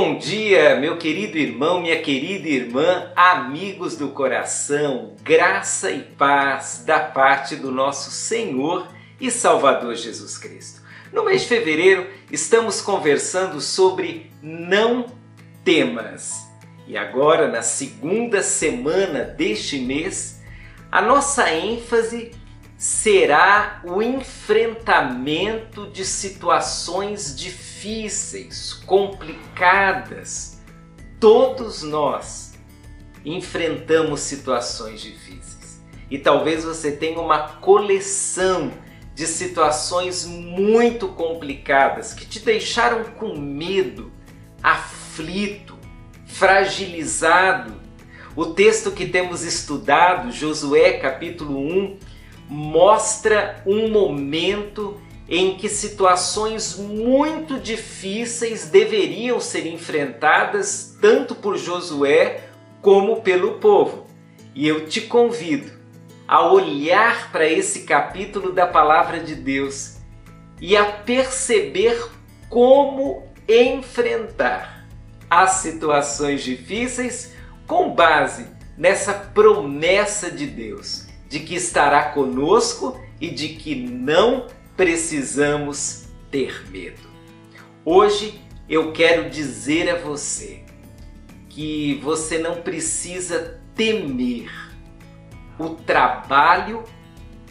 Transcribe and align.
bom 0.00 0.16
dia, 0.16 0.76
meu 0.76 0.96
querido 0.96 1.36
irmão, 1.36 1.80
minha 1.80 2.00
querida 2.00 2.48
irmã, 2.48 3.10
amigos 3.16 3.96
do 3.96 4.10
coração, 4.10 5.16
graça 5.24 5.90
e 5.90 6.04
paz 6.04 6.84
da 6.86 7.00
parte 7.00 7.56
do 7.56 7.72
nosso 7.72 8.12
Senhor 8.12 8.86
e 9.20 9.28
Salvador 9.28 9.96
Jesus 9.96 10.38
Cristo. 10.38 10.82
No 11.12 11.24
mês 11.24 11.42
de 11.42 11.48
fevereiro, 11.48 12.06
estamos 12.30 12.80
conversando 12.80 13.60
sobre 13.60 14.30
não 14.40 15.06
temas. 15.64 16.46
E 16.86 16.96
agora, 16.96 17.48
na 17.48 17.62
segunda 17.62 18.40
semana 18.40 19.24
deste 19.24 19.80
mês, 19.80 20.40
a 20.92 21.02
nossa 21.02 21.52
ênfase 21.52 22.30
será 22.78 23.82
o 23.84 24.00
enfrentamento 24.00 25.90
de 25.90 26.04
situações 26.04 27.36
difíceis, 27.36 28.72
complicadas. 28.86 30.60
Todos 31.18 31.82
nós 31.82 32.54
enfrentamos 33.24 34.20
situações 34.20 35.00
difíceis. 35.00 35.82
E 36.08 36.18
talvez 36.18 36.62
você 36.62 36.92
tenha 36.92 37.18
uma 37.20 37.48
coleção 37.54 38.72
de 39.12 39.26
situações 39.26 40.24
muito 40.24 41.08
complicadas 41.08 42.14
que 42.14 42.24
te 42.24 42.38
deixaram 42.38 43.02
com 43.02 43.36
medo, 43.36 44.12
aflito, 44.62 45.76
fragilizado. 46.26 47.74
O 48.36 48.46
texto 48.46 48.92
que 48.92 49.06
temos 49.06 49.42
estudado, 49.42 50.30
Josué 50.30 50.92
capítulo 50.92 51.58
1, 51.58 51.98
mostra 52.48 53.62
um 53.66 53.88
momento 53.90 55.00
em 55.28 55.56
que 55.56 55.68
situações 55.68 56.76
muito 56.76 57.58
difíceis 57.58 58.70
deveriam 58.70 59.38
ser 59.38 59.66
enfrentadas 59.66 60.96
tanto 61.02 61.34
por 61.34 61.58
Josué 61.58 62.44
como 62.80 63.20
pelo 63.20 63.58
povo. 63.58 64.06
E 64.54 64.66
eu 64.66 64.86
te 64.86 65.02
convido 65.02 65.70
a 66.26 66.50
olhar 66.50 67.30
para 67.30 67.46
esse 67.46 67.80
capítulo 67.80 68.52
da 68.52 68.66
palavra 68.66 69.20
de 69.20 69.34
Deus 69.34 69.98
e 70.60 70.76
a 70.76 70.84
perceber 70.84 72.08
como 72.48 73.28
enfrentar 73.46 74.86
as 75.28 75.50
situações 75.52 76.42
difíceis 76.42 77.34
com 77.66 77.90
base 77.90 78.46
nessa 78.78 79.12
promessa 79.12 80.30
de 80.30 80.46
Deus 80.46 81.07
de 81.28 81.40
que 81.40 81.54
estará 81.54 82.10
conosco 82.10 82.98
e 83.20 83.30
de 83.30 83.50
que 83.50 83.74
não 83.74 84.46
precisamos 84.76 86.06
ter 86.30 86.68
medo. 86.70 87.08
Hoje 87.84 88.40
eu 88.68 88.92
quero 88.92 89.28
dizer 89.28 89.90
a 89.90 89.98
você 89.98 90.62
que 91.48 92.00
você 92.02 92.38
não 92.38 92.62
precisa 92.62 93.60
temer 93.74 94.50
o 95.58 95.70
trabalho 95.70 96.84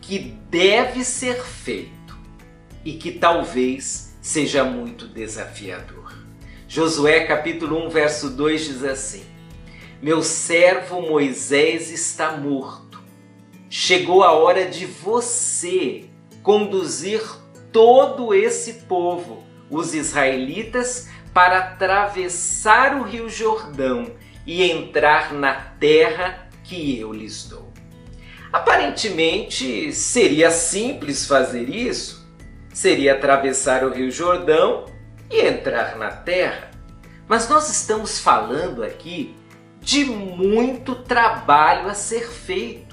que 0.00 0.18
deve 0.50 1.04
ser 1.04 1.42
feito 1.42 2.18
e 2.84 2.94
que 2.94 3.12
talvez 3.12 4.16
seja 4.20 4.64
muito 4.64 5.06
desafiador. 5.06 6.12
Josué 6.66 7.26
capítulo 7.26 7.86
1, 7.86 7.90
verso 7.90 8.30
2 8.30 8.64
diz 8.64 8.84
assim: 8.84 9.22
Meu 10.00 10.22
servo 10.22 11.00
Moisés 11.02 11.90
está 11.90 12.36
morto 12.36 12.91
chegou 13.74 14.22
a 14.22 14.32
hora 14.32 14.66
de 14.66 14.84
você 14.84 16.04
conduzir 16.42 17.22
todo 17.72 18.34
esse 18.34 18.82
povo, 18.82 19.42
os 19.70 19.94
israelitas, 19.94 21.08
para 21.32 21.56
atravessar 21.56 22.94
o 22.94 23.02
rio 23.02 23.30
Jordão 23.30 24.12
e 24.46 24.62
entrar 24.62 25.32
na 25.32 25.54
terra 25.54 26.50
que 26.62 26.98
eu 26.98 27.14
lhes 27.14 27.48
dou. 27.48 27.72
Aparentemente 28.52 29.90
seria 29.90 30.50
simples 30.50 31.24
fazer 31.24 31.70
isso, 31.70 32.28
seria 32.74 33.14
atravessar 33.14 33.84
o 33.84 33.90
rio 33.90 34.10
Jordão 34.10 34.84
e 35.30 35.40
entrar 35.40 35.96
na 35.96 36.10
terra. 36.10 36.70
Mas 37.26 37.48
nós 37.48 37.70
estamos 37.70 38.18
falando 38.18 38.84
aqui 38.84 39.34
de 39.80 40.04
muito 40.04 40.94
trabalho 40.94 41.88
a 41.88 41.94
ser 41.94 42.28
feito. 42.30 42.91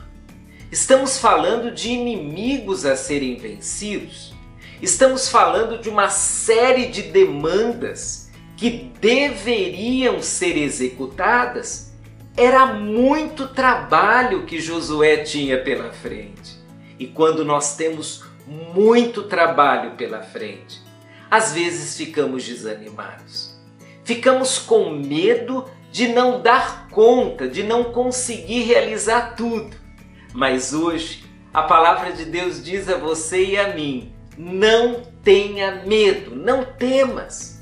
Estamos 0.72 1.18
falando 1.18 1.72
de 1.72 1.90
inimigos 1.90 2.86
a 2.86 2.96
serem 2.96 3.36
vencidos. 3.38 4.36
Estamos 4.80 5.28
falando 5.28 5.80
de 5.80 5.90
uma 5.90 6.10
série 6.10 6.90
de 6.90 7.02
demandas 7.02 8.30
que 8.56 8.92
deveriam 9.02 10.22
ser 10.22 10.56
executadas. 10.58 11.92
Era 12.38 12.68
muito 12.68 13.48
trabalho 13.48 14.46
que 14.46 14.62
Josué 14.62 15.18
tinha 15.18 15.60
pela 15.64 15.92
frente. 15.92 16.60
E 17.00 17.08
quando 17.08 17.44
nós 17.44 17.76
temos 17.76 18.24
muito 18.48 19.24
trabalho 19.24 19.96
pela 19.96 20.22
frente, 20.22 20.84
às 21.32 21.52
vezes 21.52 21.98
ficamos 21.98 22.46
desanimados. 22.48 23.60
Ficamos 24.04 24.60
com 24.60 24.92
medo 24.92 25.66
de 25.92 26.10
não 26.10 26.40
dar 26.40 26.90
conta, 26.90 27.48
de 27.48 27.64
não 27.64 27.86
conseguir 27.86 28.62
realizar 28.64 29.36
tudo. 29.36 29.89
Mas 30.34 30.74
hoje 30.74 31.24
a 31.54 31.64
palavra 31.64 32.12
de 32.12 32.26
Deus 32.26 32.64
diz 32.64 32.88
a 32.88 32.98
você 32.98 33.44
e 33.44 33.58
a 33.58 33.74
mim: 33.74 34.14
não 34.38 35.02
tenha 35.24 35.84
medo, 35.86 36.36
não 36.36 36.64
temas. 36.64 37.62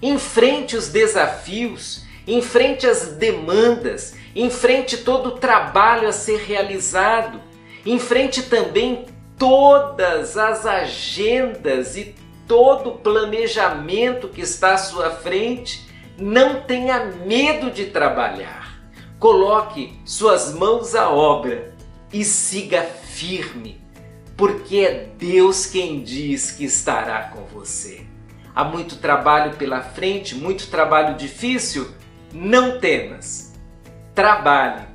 Enfrente 0.00 0.76
os 0.76 0.88
desafios, 0.88 2.04
enfrente 2.26 2.86
as 2.86 3.08
demandas, 3.14 4.14
enfrente 4.34 4.98
todo 4.98 5.30
o 5.30 5.38
trabalho 5.38 6.08
a 6.08 6.12
ser 6.12 6.38
realizado, 6.38 7.40
enfrente 7.84 8.42
também 8.44 9.06
todas 9.36 10.36
as 10.36 10.64
agendas 10.64 11.96
e 11.96 12.14
todo 12.46 12.90
o 12.90 12.98
planejamento 12.98 14.28
que 14.28 14.42
está 14.42 14.74
à 14.74 14.78
sua 14.78 15.10
frente. 15.10 15.86
Não 16.16 16.62
tenha 16.62 17.04
medo 17.26 17.70
de 17.70 17.86
trabalhar. 17.86 18.80
Coloque 19.18 19.98
suas 20.04 20.54
mãos 20.54 20.94
à 20.94 21.10
obra 21.10 21.75
e 22.16 22.24
siga 22.24 22.82
firme, 22.82 23.78
porque 24.38 24.78
é 24.78 25.10
Deus 25.18 25.66
quem 25.66 26.02
diz 26.02 26.50
que 26.50 26.64
estará 26.64 27.24
com 27.24 27.44
você. 27.44 28.06
Há 28.54 28.64
muito 28.64 28.96
trabalho 28.96 29.54
pela 29.56 29.82
frente, 29.82 30.34
muito 30.34 30.68
trabalho 30.68 31.14
difícil? 31.16 31.90
Não 32.32 32.80
temas. 32.80 33.52
Trabalhe 34.14 34.86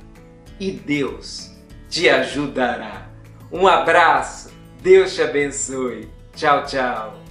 e 0.58 0.72
Deus 0.72 1.52
te 1.88 2.08
ajudará. 2.08 3.06
Um 3.52 3.68
abraço, 3.68 4.50
Deus 4.82 5.14
te 5.14 5.22
abençoe. 5.22 6.10
Tchau, 6.34 6.64
tchau. 6.66 7.21